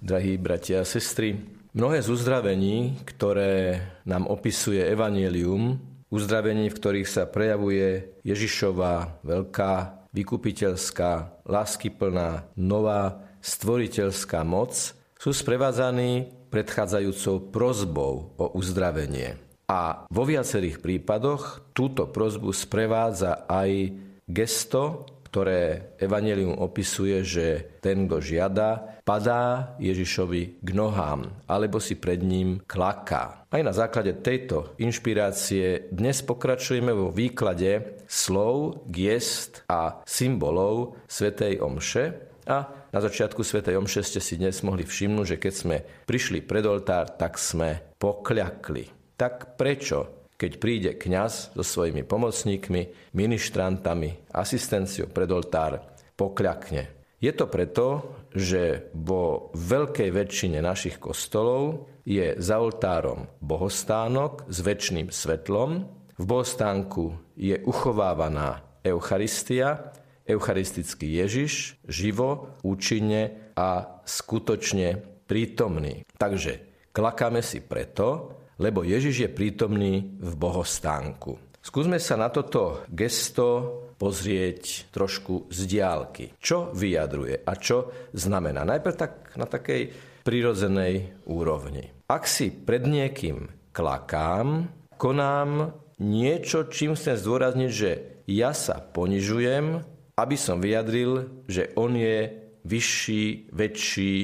drahí 0.00 0.40
bratia 0.40 0.82
a 0.82 0.88
sestry. 0.88 1.36
Mnohé 1.70 2.02
z 2.02 2.08
uzdravení, 2.10 2.98
ktoré 3.06 3.78
nám 4.02 4.26
opisuje 4.26 4.82
Evangelium, 4.82 5.78
uzdravení, 6.10 6.66
v 6.66 6.76
ktorých 6.76 7.08
sa 7.08 7.30
prejavuje 7.30 8.10
Ježišova 8.26 9.22
veľká 9.22 9.72
vykupiteľská, 10.10 11.44
láskyplná, 11.46 12.50
nová, 12.58 13.22
stvoriteľská 13.38 14.42
moc, 14.42 14.74
sú 15.14 15.30
sprevádzaní 15.30 16.34
predchádzajúcou 16.50 17.54
prozbou 17.54 18.34
o 18.34 18.46
uzdravenie. 18.58 19.38
A 19.70 20.02
vo 20.10 20.26
viacerých 20.26 20.82
prípadoch 20.82 21.70
túto 21.70 22.10
prozbu 22.10 22.50
sprevádza 22.50 23.46
aj 23.46 23.94
gesto, 24.26 25.06
ktoré 25.30 25.94
Evangelium 26.02 26.58
opisuje, 26.58 27.22
že 27.22 27.78
ten, 27.78 28.10
kto 28.10 28.18
žiada, 28.18 28.98
padá 29.06 29.78
Ježišovi 29.78 30.58
k 30.58 30.68
nohám, 30.74 31.46
alebo 31.46 31.78
si 31.78 31.94
pred 31.94 32.18
ním 32.18 32.58
klaká. 32.66 33.46
Aj 33.46 33.62
na 33.62 33.70
základe 33.70 34.18
tejto 34.18 34.74
inšpirácie 34.82 35.90
dnes 35.94 36.26
pokračujeme 36.26 36.90
vo 36.90 37.14
výklade 37.14 38.02
slov, 38.10 38.82
giest 38.90 39.62
a 39.70 40.02
symbolov 40.02 40.98
Svetej 41.06 41.62
Omše 41.62 42.04
a 42.50 42.58
na 42.90 42.98
začiatku 42.98 43.46
Svetej 43.46 43.78
Omše 43.78 44.02
ste 44.02 44.18
si 44.18 44.34
dnes 44.34 44.66
mohli 44.66 44.82
všimnúť, 44.82 45.26
že 45.34 45.36
keď 45.38 45.54
sme 45.54 45.76
prišli 46.10 46.42
pred 46.42 46.66
oltár, 46.66 47.14
tak 47.14 47.38
sme 47.38 47.94
pokľakli. 48.02 49.14
Tak 49.14 49.54
prečo, 49.54 50.19
keď 50.40 50.52
príde 50.56 50.90
kňaz 50.96 51.52
so 51.52 51.60
svojimi 51.60 52.00
pomocníkmi, 52.08 53.12
ministrantami, 53.12 54.32
asistenciou 54.32 55.12
pred 55.12 55.28
oltár, 55.28 55.84
pokľakne? 56.16 56.88
Je 57.20 57.36
to 57.36 57.44
preto, 57.52 58.16
že 58.32 58.88
vo 58.96 59.52
veľkej 59.52 60.08
väčšine 60.08 60.64
našich 60.64 60.96
kostolov 60.96 61.92
je 62.08 62.40
za 62.40 62.56
oltárom 62.56 63.28
bohostánok 63.44 64.48
s 64.48 64.64
väčšným 64.64 65.12
svetlom. 65.12 65.84
V 66.16 66.24
bohostánku 66.24 67.36
je 67.36 67.60
uchovávaná 67.60 68.64
Eucharistia, 68.80 69.92
eucharistický 70.24 71.20
Ježiš, 71.20 71.76
živo, 71.84 72.56
účinne 72.64 73.52
a 73.52 74.00
skutočne 74.08 75.20
prítomný. 75.28 76.08
Takže 76.16 76.88
klakáme 76.96 77.44
si 77.44 77.60
preto, 77.60 78.39
lebo 78.60 78.84
Ježiš 78.84 79.24
je 79.24 79.30
prítomný 79.32 80.20
v 80.20 80.32
bohostánku. 80.36 81.40
Skúsme 81.64 81.96
sa 81.96 82.20
na 82.20 82.28
toto 82.28 82.84
gesto 82.92 83.48
pozrieť 83.96 84.92
trošku 84.92 85.52
z 85.52 85.60
diálky. 85.68 86.24
Čo 86.40 86.72
vyjadruje 86.72 87.44
a 87.44 87.52
čo 87.56 87.92
znamená? 88.12 88.64
Najprv 88.64 88.94
tak 88.96 89.12
na 89.36 89.44
takej 89.44 89.92
prirodzenej 90.24 91.24
úrovni. 91.28 91.88
Ak 92.08 92.28
si 92.28 92.52
pred 92.52 92.84
niekým 92.84 93.48
klakám, 93.72 94.72
konám 94.96 95.76
niečo, 96.00 96.68
čím 96.68 96.96
chcem 96.96 97.16
zdôrazniť, 97.16 97.70
že 97.72 97.90
ja 98.28 98.56
sa 98.56 98.80
ponižujem, 98.80 99.84
aby 100.16 100.36
som 100.36 100.60
vyjadril, 100.60 101.44
že 101.48 101.72
on 101.76 101.96
je 101.96 102.28
vyšší, 102.64 103.52
väčší, 103.52 104.14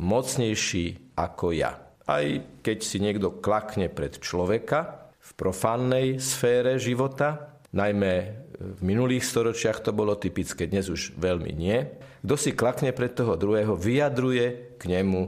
mocnejší 0.00 1.16
ako 1.16 1.56
ja 1.56 1.85
aj 2.06 2.24
keď 2.62 2.78
si 2.82 3.02
niekto 3.02 3.42
klakne 3.42 3.90
pred 3.90 4.22
človeka 4.22 5.10
v 5.18 5.30
profánnej 5.34 6.22
sfére 6.22 6.78
života, 6.78 7.58
najmä 7.74 8.14
v 8.56 8.80
minulých 8.80 9.26
storočiach 9.26 9.84
to 9.84 9.92
bolo 9.92 10.16
typické, 10.16 10.70
dnes 10.70 10.88
už 10.88 11.18
veľmi 11.18 11.52
nie. 11.52 11.82
Kto 12.24 12.34
si 12.38 12.56
klakne 12.56 12.94
pred 12.96 13.12
toho 13.12 13.36
druhého, 13.36 13.76
vyjadruje 13.76 14.78
k 14.80 14.82
nemu 14.86 15.22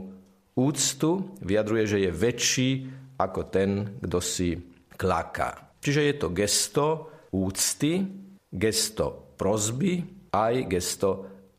úctu, 0.57 1.35
vyjadruje, 1.43 1.83
že 1.85 1.97
je 2.07 2.11
väčší 2.11 2.69
ako 3.19 3.41
ten, 3.51 3.99
kto 4.01 4.19
si 4.23 4.57
klaká. 4.95 5.75
Čiže 5.79 6.01
je 6.01 6.15
to 6.15 6.27
gesto 6.35 6.87
úcty, 7.31 8.03
gesto 8.49 9.35
prozby, 9.39 10.03
aj 10.33 10.55
gesto 10.67 11.09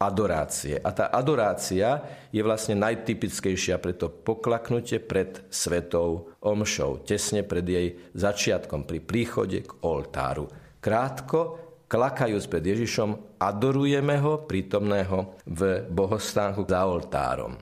adorácie. 0.00 0.81
A 0.81 0.91
tá 0.97 1.12
adorácia 1.12 2.00
je 2.33 2.41
vlastne 2.41 2.72
najtypickejšia 2.81 3.77
pre 3.77 3.93
to 3.93 4.09
poklaknutie 4.09 4.97
pred 4.97 5.44
svetou 5.53 6.33
omšou, 6.41 7.05
tesne 7.05 7.44
pred 7.44 7.69
jej 7.69 8.00
začiatkom, 8.16 8.89
pri 8.89 9.05
príchode 9.05 9.60
k 9.60 9.71
oltáru. 9.84 10.49
Krátko, 10.81 11.41
klakajúc 11.84 12.49
pred 12.49 12.65
Ježišom, 12.65 13.37
adorujeme 13.37 14.16
ho 14.25 14.49
prítomného 14.49 15.37
v 15.44 15.84
bohostánku 15.93 16.65
za 16.65 16.81
oltárom. 16.89 17.60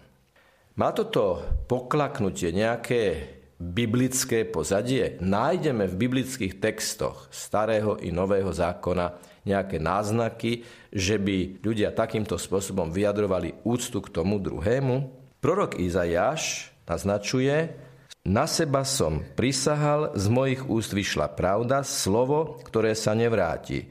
Má 0.78 0.94
toto 0.94 1.42
poklaknutie 1.66 2.54
nejaké 2.54 3.02
biblické 3.58 4.46
pozadie? 4.46 5.18
Nájdeme 5.18 5.90
v 5.90 5.98
biblických 6.08 6.62
textoch 6.62 7.26
starého 7.34 7.98
i 7.98 8.14
nového 8.14 8.54
zákona 8.54 9.18
nejaké 9.42 9.82
náznaky, 9.82 10.62
že 10.94 11.18
by 11.18 11.60
ľudia 11.60 11.90
takýmto 11.90 12.38
spôsobom 12.38 12.94
vyjadrovali 12.94 13.58
úctu 13.66 13.98
k 13.98 14.08
tomu 14.14 14.38
druhému? 14.38 15.10
Prorok 15.42 15.78
Izajáš 15.78 16.70
naznačuje, 16.86 17.74
na 18.28 18.44
seba 18.44 18.84
som 18.84 19.24
prisahal, 19.38 20.12
z 20.12 20.26
mojich 20.28 20.62
úst 20.68 20.92
vyšla 20.92 21.32
pravda, 21.32 21.80
slovo, 21.80 22.60
ktoré 22.60 22.92
sa 22.92 23.16
nevráti. 23.16 23.88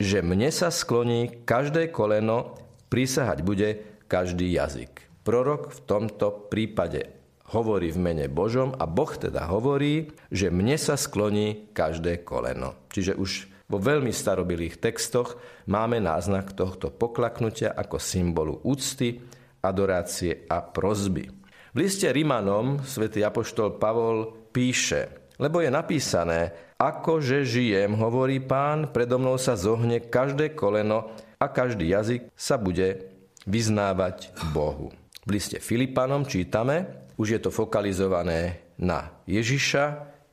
Že 0.00 0.24
mne 0.24 0.48
sa 0.48 0.72
skloní 0.72 1.44
každé 1.44 1.92
koleno, 1.92 2.56
prisahať 2.88 3.38
bude 3.44 3.68
každý 4.08 4.48
jazyk. 4.54 5.04
Prorok 5.26 5.74
v 5.76 5.80
tomto 5.84 6.48
prípade 6.48 7.16
hovorí 7.54 7.94
v 7.94 8.02
mene 8.02 8.26
Božom 8.26 8.74
a 8.74 8.88
Boh 8.88 9.12
teda 9.14 9.46
hovorí, 9.46 10.10
že 10.32 10.50
mne 10.50 10.74
sa 10.80 10.98
skloní 10.98 11.70
každé 11.70 12.26
koleno. 12.26 12.88
Čiže 12.90 13.14
už 13.14 13.30
vo 13.66 13.78
veľmi 13.82 14.14
starobilých 14.14 14.78
textoch 14.78 15.38
máme 15.66 15.98
náznak 15.98 16.54
tohto 16.54 16.94
poklaknutia 16.94 17.74
ako 17.74 17.98
symbolu 17.98 18.62
úcty, 18.62 19.18
adorácie 19.62 20.46
a 20.46 20.62
prozby. 20.62 21.26
V 21.74 21.76
liste 21.76 22.08
Rimanom 22.08 22.80
svätý 22.86 23.26
Apoštol 23.26 23.76
Pavol 23.76 24.48
píše, 24.54 25.34
lebo 25.36 25.60
je 25.60 25.68
napísané, 25.68 26.54
akože 26.80 27.44
žijem, 27.44 27.92
hovorí 27.98 28.40
pán, 28.40 28.88
predo 28.94 29.20
mnou 29.20 29.36
sa 29.36 29.58
zohne 29.58 30.00
každé 30.00 30.56
koleno 30.56 31.12
a 31.36 31.46
každý 31.52 31.92
jazyk 31.92 32.32
sa 32.32 32.56
bude 32.56 33.12
vyznávať 33.44 34.32
Bohu. 34.56 34.88
V 35.26 35.28
liste 35.28 35.58
Filipanom 35.60 36.24
čítame, 36.24 37.05
už 37.16 37.36
je 37.36 37.40
to 37.40 37.50
fokalizované 37.52 38.60
na 38.76 39.12
Ježiša, 39.24 39.84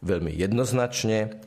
veľmi 0.04 0.36
jednoznačne, 0.36 1.40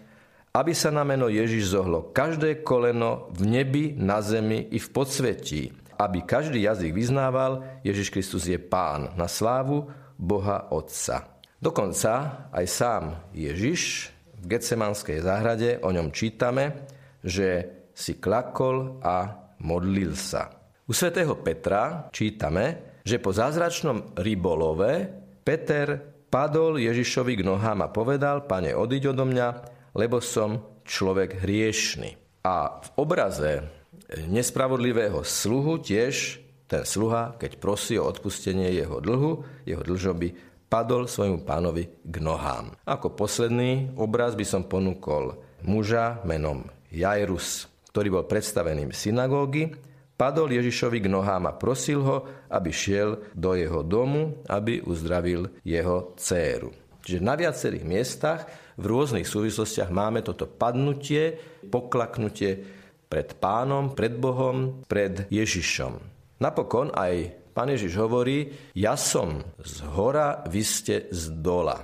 aby 0.57 0.73
sa 0.73 0.89
na 0.89 1.05
meno 1.05 1.29
Ježiš 1.29 1.77
zohlo 1.77 2.09
každé 2.17 2.65
koleno 2.65 3.29
v 3.37 3.41
nebi, 3.45 3.85
na 3.93 4.25
zemi 4.25 4.73
i 4.73 4.81
v 4.81 4.89
podsvetí, 4.89 5.69
aby 6.01 6.25
každý 6.25 6.65
jazyk 6.65 6.97
vyznával, 6.97 7.65
Ježiš 7.85 8.09
Kristus 8.09 8.49
je 8.49 8.57
Pán 8.57 9.13
na 9.21 9.29
slávu 9.29 9.93
Boha 10.17 10.73
Otca. 10.73 11.37
Dokonca 11.61 12.49
aj 12.53 12.67
sám 12.69 13.05
Ježiš 13.37 14.13
v 14.41 14.45
Getsemanskej 14.57 15.21
záhrade 15.25 15.81
o 15.85 15.93
ňom 15.93 16.13
čítame, 16.13 16.89
že 17.21 17.69
si 17.97 18.17
klakol 18.21 19.01
a 19.01 19.49
modlil 19.61 20.13
sa. 20.17 20.53
U 20.85 20.93
svätého 20.93 21.37
Petra 21.41 22.13
čítame, 22.13 23.01
že 23.05 23.21
po 23.21 23.33
zázračnom 23.33 24.17
rybolove 24.21 25.25
Peter 25.47 26.03
padol 26.27 26.83
Ježišovi 26.83 27.39
k 27.39 27.47
nohám 27.47 27.87
a 27.87 27.93
povedal, 27.95 28.51
pane, 28.51 28.75
odiď 28.75 29.15
odo 29.15 29.31
mňa, 29.31 29.49
lebo 29.95 30.19
som 30.19 30.83
človek 30.83 31.39
hriešný. 31.47 32.43
A 32.43 32.83
v 32.83 32.89
obraze 32.99 33.63
nespravodlivého 34.27 35.23
sluhu 35.23 35.79
tiež 35.79 36.43
ten 36.67 36.83
sluha, 36.83 37.39
keď 37.39 37.63
prosí 37.63 37.95
o 37.95 38.11
odpustenie 38.11 38.75
jeho 38.75 38.99
dlhu, 38.99 39.47
jeho 39.63 39.83
dlžoby, 39.87 40.35
padol 40.67 41.07
svojmu 41.07 41.47
pánovi 41.47 41.87
k 42.03 42.17
nohám. 42.19 42.75
Ako 42.83 43.15
posledný 43.15 43.95
obraz 43.95 44.35
by 44.35 44.43
som 44.43 44.67
ponúkol 44.67 45.39
muža 45.63 46.27
menom 46.27 46.67
Jairus, 46.91 47.71
ktorý 47.95 48.19
bol 48.19 48.25
predstavený 48.27 48.91
v 48.91 48.99
synagógy, 48.99 49.63
padol 50.17 50.51
Ježišovi 50.57 51.05
k 51.05 51.13
nohám 51.13 51.47
a 51.47 51.55
prosil 51.55 52.01
ho, 52.03 52.25
aby 52.49 52.73
šiel 52.73 53.21
do 53.37 53.53
jeho 53.53 53.85
domu, 53.85 54.41
aby 54.49 54.81
uzdravil 54.83 55.53
jeho 55.63 56.17
dceru. 56.17 56.73
Čiže 57.07 57.23
na 57.23 57.39
viacerých 57.39 57.85
miestach 57.87 58.51
v 58.75 58.85
rôznych 58.91 59.29
súvislostiach 59.29 59.95
máme 59.95 60.27
toto 60.27 60.51
padnutie, 60.51 61.39
poklaknutie 61.71 62.67
pred 63.07 63.39
pánom, 63.39 63.95
pred 63.95 64.19
Bohom, 64.19 64.83
pred 64.91 65.31
Ježišom. 65.31 65.95
Napokon 66.43 66.91
aj 66.91 67.31
pán 67.55 67.71
Ježiš 67.71 67.95
hovorí, 68.03 68.51
ja 68.75 68.99
som 68.99 69.41
z 69.63 69.87
hora, 69.95 70.43
vy 70.51 70.63
ste 70.67 71.07
z 71.15 71.31
dola. 71.39 71.79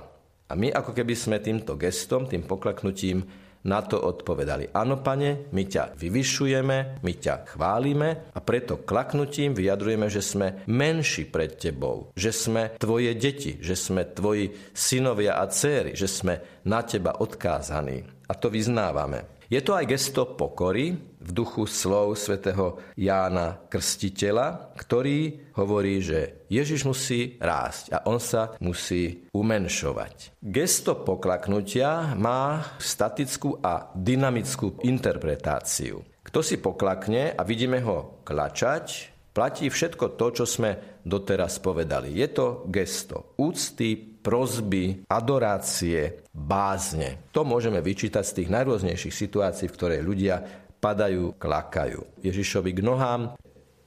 A 0.51 0.53
my 0.53 0.69
ako 0.69 0.91
keby 0.91 1.15
sme 1.15 1.39
týmto 1.39 1.79
gestom, 1.79 2.27
tým 2.27 2.43
poklaknutím 2.43 3.23
na 3.63 3.79
to 3.83 3.99
odpovedali, 3.99 4.75
áno 4.75 4.99
pane, 4.99 5.47
my 5.55 5.63
ťa 5.63 5.95
vyvyšujeme, 5.95 6.99
my 6.99 7.13
ťa 7.15 7.55
chválime 7.55 8.31
a 8.35 8.39
preto 8.43 8.83
klaknutím 8.83 9.55
vyjadrujeme, 9.55 10.07
že 10.11 10.19
sme 10.19 10.67
menší 10.67 11.31
pred 11.31 11.55
tebou, 11.55 12.11
že 12.15 12.35
sme 12.35 12.75
tvoje 12.75 13.15
deti, 13.15 13.59
že 13.63 13.79
sme 13.79 14.07
tvoji 14.11 14.51
synovia 14.75 15.39
a 15.39 15.47
céry, 15.47 15.95
že 15.95 16.11
sme 16.11 16.63
na 16.67 16.83
teba 16.83 17.19
odkázaní. 17.23 18.03
A 18.27 18.33
to 18.39 18.47
vyznávame. 18.47 19.42
Je 19.53 19.61
to 19.61 19.77
aj 19.77 19.85
gesto 19.85 20.33
pokory 20.33 20.97
v 20.97 21.29
duchu 21.29 21.69
slov 21.69 22.17
svätého 22.17 22.81
Jána 22.97 23.61
Krstiteľa, 23.69 24.73
ktorý 24.73 25.53
hovorí, 25.53 26.01
že 26.01 26.41
Ježiš 26.49 26.89
musí 26.89 27.37
rásť 27.37 27.93
a 27.93 28.01
on 28.09 28.17
sa 28.17 28.57
musí 28.57 29.29
umenšovať. 29.29 30.41
Gesto 30.41 30.97
poklaknutia 31.05 32.17
má 32.17 32.65
statickú 32.81 33.61
a 33.61 33.93
dynamickú 33.93 34.81
interpretáciu. 34.81 36.01
Kto 36.25 36.41
si 36.41 36.57
poklakne 36.57 37.37
a 37.37 37.45
vidíme 37.45 37.77
ho 37.85 38.25
klačať, 38.25 39.13
platí 39.37 39.69
všetko 39.69 40.17
to, 40.17 40.33
čo 40.33 40.45
sme 40.49 40.97
doteraz 41.05 41.61
povedali. 41.61 42.09
Je 42.09 42.25
to 42.33 42.65
gesto 42.73 43.37
úcty, 43.37 44.12
prozby, 44.23 45.03
adorácie, 45.11 46.23
bázne. 46.31 47.29
To 47.35 47.43
môžeme 47.43 47.83
vyčítať 47.83 48.23
z 48.23 48.35
tých 48.41 48.49
najrôznejších 48.49 49.13
situácií, 49.13 49.67
v 49.67 49.75
ktorej 49.75 49.99
ľudia 50.01 50.41
padajú, 50.79 51.35
klakajú. 51.35 52.23
Ježišovi 52.23 52.71
k 52.71 52.81
nohám. 52.81 53.35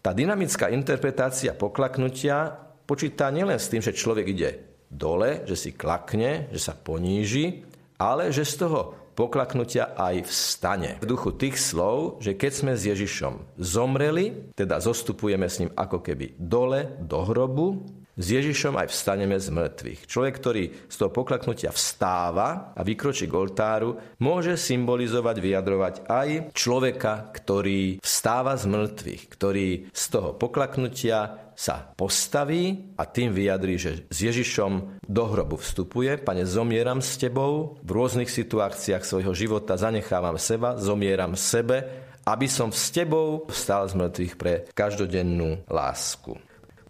Tá 0.05 0.15
dynamická 0.15 0.71
interpretácia 0.71 1.57
poklaknutia 1.57 2.55
počíta 2.87 3.33
nielen 3.33 3.59
s 3.59 3.73
tým, 3.73 3.83
že 3.83 3.97
človek 3.97 4.27
ide 4.31 4.51
dole, 4.87 5.43
že 5.49 5.59
si 5.59 5.71
klakne, 5.75 6.47
že 6.55 6.63
sa 6.63 6.79
poníži, 6.79 7.67
ale 7.99 8.31
že 8.31 8.47
z 8.47 8.55
toho 8.63 8.81
poklaknutia 9.17 9.97
aj 9.97 10.29
vstane. 10.29 11.01
V 11.01 11.09
duchu 11.09 11.33
tých 11.33 11.57
slov, 11.57 12.21
že 12.21 12.37
keď 12.37 12.53
sme 12.53 12.73
s 12.77 12.85
Ježišom 12.85 13.57
zomreli, 13.57 14.53
teda 14.53 14.77
zostupujeme 14.79 15.49
s 15.49 15.65
ním 15.65 15.73
ako 15.73 16.05
keby 16.05 16.37
dole 16.37 17.01
do 17.01 17.25
hrobu, 17.25 17.81
s 18.17 18.27
Ježišom 18.33 18.81
aj 18.81 18.89
vstaneme 18.89 19.37
z 19.37 19.53
mŕtvych. 19.53 20.01
Človek, 20.09 20.35
ktorý 20.41 20.65
z 20.89 20.97
toho 20.97 21.13
poklaknutia 21.13 21.69
vstáva 21.69 22.73
a 22.73 22.81
vykročí 22.81 23.29
k 23.29 23.37
oltáru, 23.37 24.01
môže 24.25 24.57
symbolizovať, 24.57 25.37
vyjadrovať 25.37 25.95
aj 26.09 26.29
človeka, 26.57 27.29
ktorý 27.37 28.01
vstáva 28.01 28.57
z 28.57 28.65
mŕtvych, 28.73 29.23
ktorý 29.29 29.69
z 29.93 30.05
toho 30.09 30.33
poklaknutia 30.33 31.47
sa 31.57 31.93
postaví 31.97 32.93
a 33.01 33.09
tým 33.09 33.33
vyjadrí, 33.33 33.81
že 33.81 34.05
s 34.13 34.19
Ježišom 34.25 35.01
do 35.05 35.25
hrobu 35.25 35.57
vstupuje. 35.57 36.21
Pane, 36.21 36.45
zomieram 36.45 37.01
s 37.01 37.17
tebou, 37.17 37.81
v 37.81 37.91
rôznych 37.93 38.29
situáciách 38.29 39.05
svojho 39.05 39.33
života 39.33 39.77
zanechávam 39.81 40.37
seba, 40.37 40.77
zomieram 40.77 41.33
sebe, 41.33 42.05
aby 42.29 42.49
som 42.51 42.69
s 42.73 42.93
tebou 42.93 43.49
vstal 43.49 43.89
z 43.89 43.95
mŕtvych 43.97 44.35
pre 44.37 44.53
každodennú 44.77 45.65
lásku. 45.71 46.37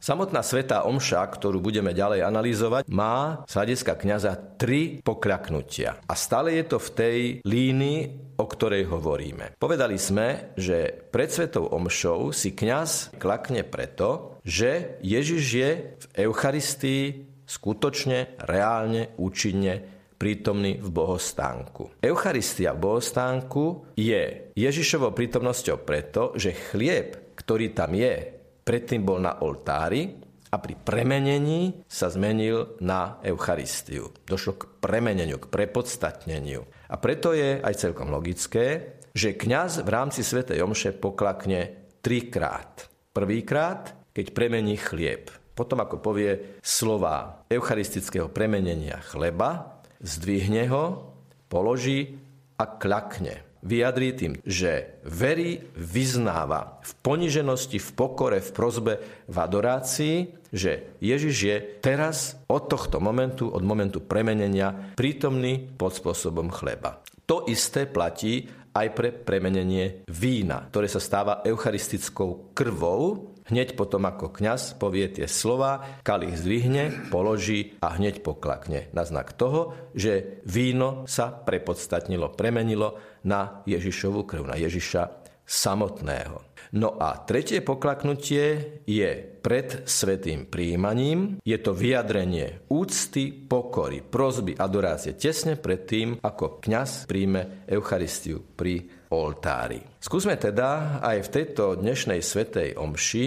Samotná 0.06 0.38
svetá 0.46 0.86
omša, 0.86 1.18
ktorú 1.34 1.58
budeme 1.58 1.90
ďalej 1.90 2.22
analyzovať, 2.22 2.86
má 2.86 3.42
z 3.50 3.58
hľadiska 3.58 3.98
kniaza 3.98 4.38
tri 4.54 5.02
pokľaknutia. 5.02 5.98
A 6.06 6.14
stále 6.14 6.54
je 6.54 6.64
to 6.70 6.78
v 6.78 6.92
tej 6.94 7.18
línii, 7.42 8.00
o 8.38 8.46
ktorej 8.46 8.86
hovoríme. 8.86 9.58
Povedali 9.58 9.98
sme, 9.98 10.54
že 10.54 10.94
pred 11.10 11.26
svetou 11.26 11.66
omšou 11.74 12.30
si 12.30 12.54
kňaz 12.54 13.18
klakne 13.18 13.66
preto, 13.66 14.38
že 14.46 15.02
Ježiš 15.02 15.42
je 15.42 15.70
v 15.98 16.06
Eucharistii 16.30 17.26
skutočne, 17.42 18.38
reálne, 18.46 19.10
účinne 19.18 19.82
prítomný 20.22 20.78
v 20.78 20.86
bohostánku. 20.86 21.98
Eucharistia 21.98 22.78
v 22.78 22.94
bohostánku 22.94 23.90
je 23.98 24.54
Ježišovou 24.54 25.10
prítomnosťou 25.10 25.82
preto, 25.82 26.30
že 26.38 26.54
chlieb, 26.54 27.34
ktorý 27.34 27.74
tam 27.74 27.98
je, 27.98 28.35
predtým 28.66 29.06
bol 29.06 29.22
na 29.22 29.38
oltári 29.46 30.18
a 30.50 30.58
pri 30.58 30.74
premenení 30.74 31.86
sa 31.86 32.10
zmenil 32.10 32.82
na 32.82 33.22
Eucharistiu. 33.22 34.10
Došlo 34.26 34.52
k 34.58 34.62
premeneniu, 34.82 35.38
k 35.38 35.46
prepodstatneniu. 35.46 36.66
A 36.90 36.98
preto 36.98 37.30
je 37.30 37.62
aj 37.62 37.78
celkom 37.78 38.10
logické, 38.10 38.98
že 39.14 39.38
kňaz 39.38 39.86
v 39.86 39.90
rámci 39.94 40.26
Sv. 40.26 40.42
Omše 40.50 40.98
poklakne 40.98 41.94
trikrát. 42.02 42.90
Prvýkrát, 43.14 43.94
keď 44.10 44.34
premení 44.34 44.74
chlieb. 44.76 45.30
Potom, 45.56 45.80
ako 45.80 46.04
povie 46.04 46.60
slova 46.60 47.46
eucharistického 47.48 48.28
premenenia 48.28 49.00
chleba, 49.08 49.80
zdvihne 50.04 50.68
ho, 50.68 51.16
položí 51.48 52.20
a 52.60 52.68
klakne 52.68 53.45
vyjadrí 53.66 54.14
tým, 54.14 54.32
že 54.46 55.02
verí, 55.02 55.66
vyznáva 55.74 56.78
v 56.86 56.92
poniženosti, 57.02 57.82
v 57.82 57.90
pokore, 57.98 58.38
v 58.38 58.50
prozbe, 58.54 58.94
v 59.26 59.36
adorácii, 59.36 60.16
že 60.54 60.96
Ježiš 61.02 61.36
je 61.36 61.56
teraz 61.82 62.38
od 62.46 62.70
tohto 62.70 63.02
momentu, 63.02 63.50
od 63.50 63.66
momentu 63.66 63.98
premenenia, 63.98 64.94
prítomný 64.94 65.66
pod 65.74 65.98
spôsobom 65.98 66.48
chleba. 66.54 67.02
To 67.26 67.42
isté 67.50 67.90
platí 67.90 68.46
aj 68.70 68.86
pre 68.94 69.10
premenenie 69.10 70.06
vína, 70.06 70.70
ktoré 70.70 70.86
sa 70.86 71.02
stáva 71.02 71.42
eucharistickou 71.42 72.54
krvou, 72.54 73.34
Hneď 73.46 73.78
potom, 73.78 74.02
ako 74.10 74.34
kňaz 74.34 74.74
povie 74.74 75.06
tie 75.06 75.30
slova, 75.30 76.02
kalich 76.02 76.34
zdvihne, 76.34 77.10
položí 77.14 77.78
a 77.78 77.94
hneď 77.94 78.26
poklakne. 78.26 78.90
Na 78.90 79.06
znak 79.06 79.38
toho, 79.38 79.74
že 79.94 80.42
víno 80.42 81.06
sa 81.06 81.30
prepodstatnilo, 81.30 82.34
premenilo 82.34 82.98
na 83.22 83.62
Ježišovu 83.70 84.26
krv, 84.26 84.50
na 84.50 84.58
Ježiša 84.58 85.25
samotného. 85.46 86.42
No 86.74 86.98
a 86.98 87.22
tretie 87.22 87.62
poklaknutie 87.62 88.82
je 88.84 89.10
pred 89.40 89.86
svetým 89.86 90.50
príjmaním. 90.50 91.38
Je 91.46 91.54
to 91.62 91.70
vyjadrenie 91.70 92.66
úcty, 92.66 93.30
pokory, 93.30 94.02
prozby, 94.02 94.58
adorácie 94.58 95.14
tesne 95.14 95.54
pred 95.54 95.86
tým, 95.86 96.18
ako 96.18 96.58
kňaz 96.58 97.06
príjme 97.06 97.64
Eucharistiu 97.70 98.42
pri 98.42 98.82
oltári. 99.14 99.78
Skúsme 100.02 100.34
teda 100.34 100.98
aj 100.98 101.30
v 101.30 101.32
tejto 101.32 101.78
dnešnej 101.78 102.18
svetej 102.18 102.74
omši 102.74 103.24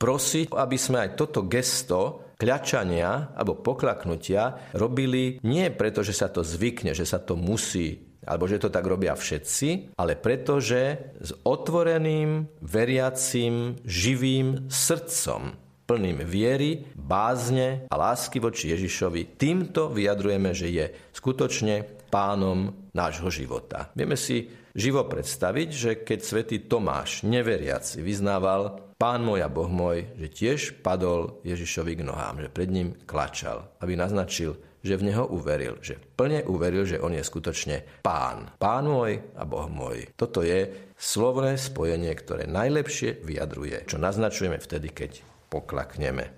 prosiť, 0.00 0.56
aby 0.56 0.76
sme 0.80 1.04
aj 1.04 1.10
toto 1.20 1.44
gesto 1.44 2.32
kľačania 2.38 3.34
alebo 3.36 3.58
poklaknutia 3.60 4.72
robili 4.78 5.42
nie 5.44 5.68
preto, 5.74 6.00
že 6.06 6.16
sa 6.16 6.32
to 6.32 6.40
zvykne, 6.40 6.94
že 6.96 7.04
sa 7.04 7.20
to 7.20 7.34
musí 7.34 8.07
alebo 8.28 8.44
že 8.44 8.60
to 8.60 8.68
tak 8.68 8.84
robia 8.84 9.16
všetci, 9.16 9.96
ale 9.96 10.20
preto, 10.20 10.60
že 10.60 11.16
s 11.16 11.32
otvoreným, 11.48 12.60
veriacím, 12.60 13.80
živým 13.88 14.68
srdcom, 14.68 15.56
plným 15.88 16.20
viery, 16.28 16.84
bázne 16.92 17.88
a 17.88 17.94
lásky 17.96 18.36
voči 18.36 18.76
Ježišovi, 18.76 19.40
týmto 19.40 19.88
vyjadrujeme, 19.88 20.52
že 20.52 20.68
je 20.68 20.84
skutočne 21.16 21.88
pánom 22.12 22.76
nášho 22.92 23.32
života. 23.32 23.88
Vieme 23.96 24.20
si 24.20 24.52
živo 24.76 25.08
predstaviť, 25.08 25.68
že 25.72 25.90
keď 26.04 26.18
svätý 26.20 26.56
Tomáš, 26.68 27.24
neveriaci, 27.24 28.04
vyznával 28.04 28.88
Pán 28.98 29.22
môj 29.22 29.46
a 29.46 29.48
Boh 29.48 29.70
môj, 29.70 30.10
že 30.18 30.26
tiež 30.26 30.60
padol 30.82 31.38
Ježišovi 31.46 32.02
k 32.02 32.02
nohám, 32.02 32.42
že 32.42 32.50
pred 32.50 32.66
ním 32.66 32.98
klačal, 33.06 33.70
aby 33.78 33.94
naznačil, 33.94 34.58
že 34.88 34.96
v 34.96 35.12
Neho 35.12 35.28
uveril, 35.28 35.76
že 35.84 36.00
plne 36.00 36.40
uveril, 36.48 36.88
že 36.88 36.96
On 37.04 37.12
je 37.12 37.20
skutočne 37.20 38.00
Pán. 38.00 38.56
Pán 38.56 38.88
môj 38.88 39.20
a 39.36 39.44
Boh 39.44 39.68
môj. 39.68 40.08
Toto 40.16 40.40
je 40.40 40.88
slovné 40.96 41.60
spojenie, 41.60 42.10
ktoré 42.16 42.48
najlepšie 42.48 43.20
vyjadruje, 43.20 43.84
čo 43.84 44.00
naznačujeme 44.00 44.56
vtedy, 44.56 44.88
keď 44.96 45.10
poklakneme. 45.52 46.32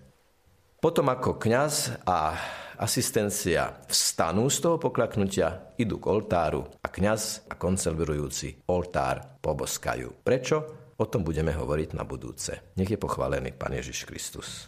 Potom 0.81 1.13
ako 1.13 1.37
kňaz 1.37 2.03
a 2.09 2.35
asistencia 2.81 3.85
vstanú 3.87 4.49
z 4.49 4.59
toho 4.65 4.77
poklaknutia, 4.81 5.77
idú 5.77 6.01
k 6.01 6.09
oltáru 6.09 6.65
a 6.81 6.89
kňaz 6.89 7.53
a 7.53 7.55
koncelverujúci 7.61 8.65
oltár 8.73 9.39
poboskajú. 9.45 10.25
Prečo? 10.25 10.57
O 11.01 11.09
tom 11.09 11.25
budeme 11.25 11.53
hovoriť 11.53 11.97
na 11.97 12.05
budúce. 12.05 12.73
Nech 12.77 12.89
je 12.89 13.01
pochválený 13.01 13.57
Pán 13.57 13.77
Ježiš 13.77 14.05
Kristus. 14.09 14.49